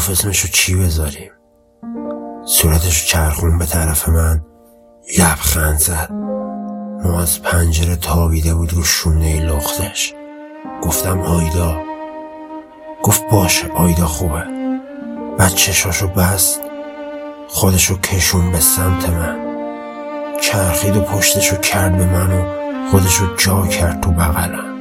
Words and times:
گفت 0.00 0.10
اسمشو 0.10 0.48
چی 0.48 0.74
بذاریم؟ 0.74 1.30
صورتشو 2.46 3.06
چرخون 3.06 3.58
به 3.58 3.66
طرف 3.66 4.08
من 4.08 4.40
لبخند 5.18 5.78
زد. 5.78 6.10
ما 7.04 7.22
از 7.22 7.42
پنجره 7.42 7.96
تابیده 7.96 8.54
بود 8.54 8.72
رو 8.72 8.82
شونه 8.82 9.40
لختش 9.40 10.14
گفتم 10.82 11.20
آیدا. 11.20 11.82
گفت 13.02 13.22
باشه 13.30 13.68
آیدا 13.68 14.06
خوبه. 14.06 14.44
بعد 15.38 15.54
چشاشو 15.54 16.08
بست 16.08 16.60
خودشو 17.48 17.98
کشون 17.98 18.52
به 18.52 18.60
سمت 18.60 19.08
من. 19.08 19.38
چرخید 20.42 20.96
و 20.96 21.00
پشتشو 21.00 21.56
کرد 21.56 21.96
به 21.96 22.06
من 22.06 22.32
و 22.32 22.44
خودشو 22.90 23.36
جا 23.36 23.66
کرد 23.66 24.00
تو 24.00 24.10
بغلم. 24.10 24.76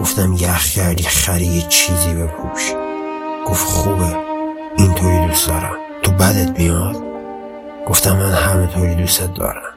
گفتم 0.00 0.32
یخ 0.32 0.66
کردی 0.66 1.04
خری 1.04 1.66
چیزی 1.68 2.14
بپوش. 2.14 2.72
گفت 3.46 3.64
خوبه. 3.64 4.25
اینطوری 4.78 5.26
دوست 5.26 5.48
دارم. 5.48 5.76
تو 6.02 6.12
بدت 6.12 6.58
میاد؟ 6.58 6.96
گفتم 7.86 8.16
من 8.16 8.32
همه 8.32 8.66
طوری 8.66 8.94
دوستت 8.94 9.34
دارم. 9.34 9.74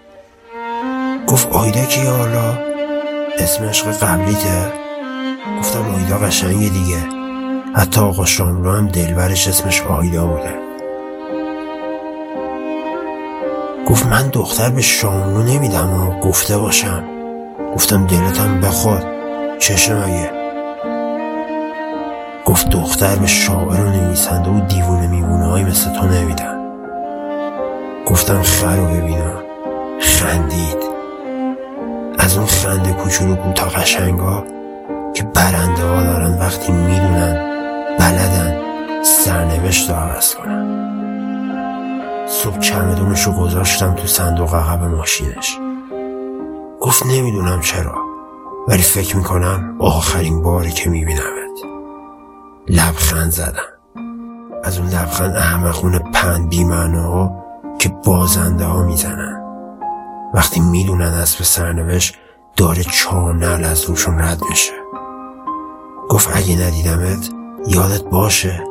گفت 1.28 1.52
آیدا 1.52 1.86
کی 1.86 2.02
حالا؟ 2.02 2.58
اسم 3.40 3.64
عشق 3.64 3.92
قبلیته. 3.92 4.72
گفتم 5.60 5.96
آیدا 5.96 6.18
قشنگه 6.18 6.70
دیگه. 6.70 6.98
حتی 7.76 8.02
آقا 8.02 8.26
شاملو 8.26 8.72
هم 8.72 8.88
دلبرش 8.88 9.48
اسمش 9.48 9.82
آیدا 9.82 10.26
بوده. 10.26 10.54
گفت 13.88 14.06
من 14.06 14.28
دختر 14.28 14.70
به 14.70 14.82
شاملو 14.82 15.44
نمیدم 15.44 15.94
و 15.94 16.20
گفته 16.20 16.58
باشم. 16.58 17.04
گفتم 17.76 18.08
دلتم 18.08 18.62
بخواد. 18.62 19.06
چشم 19.60 20.04
اگه 20.06 20.39
گفت 22.50 22.70
دختر 22.70 23.16
به 23.16 23.28
شاعر 23.28 23.82
و 23.82 23.90
نویسنده 23.90 24.50
و 24.50 24.60
دیوونه 24.60 25.08
میمونه 25.08 25.46
های 25.46 25.64
مثل 25.64 25.94
تو 25.94 26.06
نمیدم 26.06 26.60
گفتم 28.06 28.42
خر 28.42 28.76
رو 28.76 28.86
ببینم 28.86 29.40
خندید. 30.00 30.78
از 32.20 32.38
اون 32.38 32.46
خنده 32.46 32.92
کوچولو 32.94 33.36
کوتا 33.36 33.66
قشنگا 33.66 34.44
که 35.14 35.24
برنده 35.24 35.84
ها 35.84 36.04
دارن 36.04 36.40
وقتی 36.40 36.72
می‌دونن 36.72 37.34
بلدن 38.00 38.58
سرنوشت 39.04 39.90
رو 39.90 39.96
عوض 39.96 40.36
کنن. 40.36 40.66
صبح 42.28 42.60
چمدونش 42.60 43.24
رو 43.24 43.32
گذاشتم 43.32 43.94
تو 43.94 44.08
صندوق 44.08 44.56
عقب 44.56 44.84
ماشینش. 44.84 45.58
گفت 46.82 47.06
نمی‌دونم 47.06 47.62
چرا 47.62 47.96
ولی 48.68 48.82
فکر 48.82 49.18
می‌کنم 49.18 49.76
آخرین 49.80 50.42
باری 50.42 50.72
که 50.72 50.90
میبینمت 50.90 51.39
لبخند 52.70 53.32
زدم. 53.32 53.70
از 54.64 54.78
اون 54.78 54.88
لبخند 54.88 55.36
احمقون 55.36 56.00
پند 56.00 56.50
بیمعنا 56.50 57.32
که 57.80 57.90
بازنده 57.90 58.66
ها 58.66 58.84
می‌زنن. 58.84 59.42
وقتی 60.34 60.60
می‌دونن 60.60 61.02
اسب 61.02 61.44
سرنوشت 61.44 62.16
داره 62.58 62.84
چانل 62.84 63.64
از 63.66 63.84
روشون 63.84 64.20
رد 64.20 64.42
میشه. 64.50 64.72
گفت 66.10 66.30
اگه 66.34 66.68
ندیدمت 66.68 67.30
یادت 67.68 68.04
باشه 68.04 68.64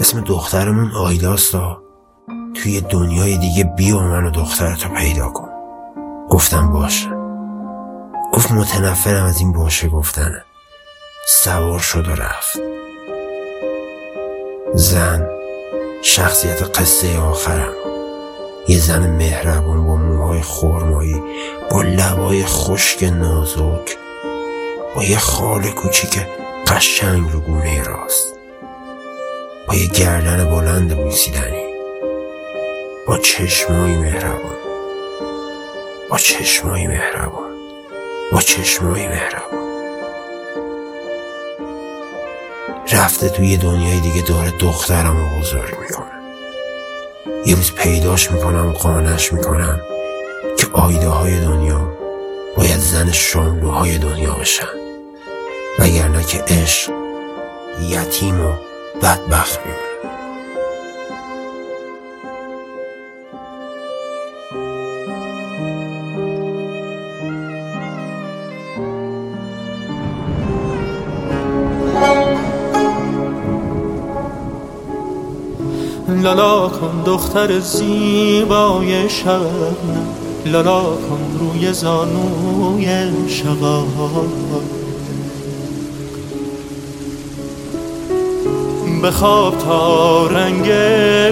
اسم 0.00 0.20
دخترمون 0.20 0.90
آیداستا. 0.90 1.82
توی 2.54 2.80
دنیای 2.80 3.38
دیگه 3.38 3.64
بیا 3.64 3.98
من 3.98 4.24
و 4.24 4.30
دخترتو 4.30 4.88
پیدا 4.88 5.28
کن. 5.28 5.48
گفتم 6.30 6.72
باشه. 6.72 7.10
گفت 8.32 8.52
متنفرم 8.52 9.24
از 9.24 9.40
این 9.40 9.52
باشه 9.52 9.88
گفتنه 9.88 10.44
سوار 11.28 11.78
شد 11.78 12.08
و 12.08 12.12
رفت. 12.12 12.58
زن 14.74 15.28
شخصیت 16.02 16.78
قصه 16.78 17.18
آخرم. 17.18 17.74
یه 18.68 18.78
زن 18.78 19.10
مهربون 19.10 19.86
با 19.86 19.96
موهای 19.96 20.40
خورمایی 20.40 21.22
با 21.70 21.82
لبای 21.82 22.44
خشک 22.44 23.02
نازک 23.02 23.96
با 24.94 25.04
یه 25.04 25.18
خال 25.18 25.70
کوچیک 25.70 26.20
قشنگ 26.66 27.32
رو 27.32 27.40
گونه 27.40 27.82
راست 27.82 28.38
با 29.68 29.74
یه 29.74 29.86
گردن 29.86 30.50
بلند 30.50 30.96
بوسیدنی 30.96 31.64
با 33.06 33.18
چشمایی 33.18 33.96
مهربون 33.96 34.56
با 36.10 36.18
چشمایی 36.18 36.86
مهربون 36.86 37.50
با 38.32 38.40
چشمایی 38.40 39.08
مهربون. 39.08 39.59
رفته 42.92 43.28
توی 43.28 43.56
دنیای 43.56 44.00
دیگه 44.00 44.22
داره 44.22 44.50
دخترم 44.50 45.16
رو 45.16 45.40
بزرگ 45.40 45.78
می‌کنه. 45.80 46.06
یه 47.46 47.54
روز 47.54 47.72
پیداش 47.72 48.30
می‌کنم 48.30 48.72
قانش 48.72 49.32
می‌کنم 49.32 49.80
که 50.58 50.66
آیده 50.72 51.08
های 51.08 51.40
دنیا 51.40 51.96
باید 52.56 52.78
زن 52.78 53.12
شاملوهای 53.12 53.98
دنیا 53.98 54.34
بشن. 54.34 54.68
وگرنه 55.78 56.24
که 56.24 56.44
عشق 56.48 56.92
یتیم 57.88 58.40
و 58.40 58.52
بدبخت 59.02 59.60
میمونه. 59.66 59.89
لالا 76.22 76.68
کن 76.68 77.02
دختر 77.06 77.58
زیبای 77.58 79.08
شب 79.08 79.40
لالا 80.46 80.82
کن 80.82 81.38
روی 81.40 81.72
زانوی 81.72 83.10
شقا 83.28 83.84
بخواب 89.02 89.58
تا 89.58 90.26
رنگ 90.26 90.70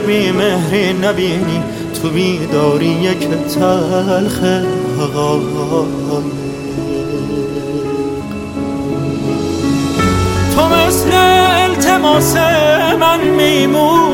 بیمهری 0.06 0.92
نبینی 0.92 1.62
تو 2.02 2.08
بیداری 2.08 2.86
یک 2.86 3.28
تلخ 3.28 4.40
تو 10.56 10.68
مثل 10.68 11.10
التماس 11.12 12.36
من 13.00 13.20
میمونی. 13.20 14.07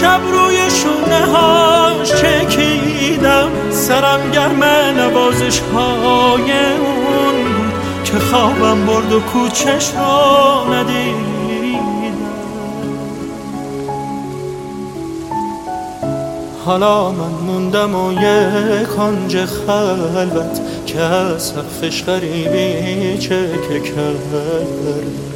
شب 0.00 0.20
روی 0.32 0.56
شونه 0.70 1.26
هاش 1.26 2.12
چکیدم. 2.12 3.48
سرم 3.70 4.30
گرم 4.30 4.64
نوازش 4.98 5.60
های 5.74 6.52
اون 6.80 7.34
که 8.04 8.18
خوابم 8.18 8.86
برد 8.86 9.12
و 9.12 9.20
کوچش 9.20 9.90
رو 9.94 10.74
ندیدم. 10.74 11.30
حالا 16.64 17.12
من 17.12 17.30
موندم 17.46 17.94
و 17.94 18.12
یه 18.12 18.86
کنج 18.96 19.44
خلوت 19.44 20.60
که 20.86 21.00
از 21.00 21.42
سقفش 21.42 22.04
غریبی 22.04 23.18
چکه 23.18 23.80
کرد. 23.80 25.29